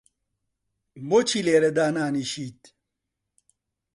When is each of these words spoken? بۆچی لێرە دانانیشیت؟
بۆچی 1.07 1.41
لێرە 1.47 1.71
دانانیشیت؟ 1.77 2.61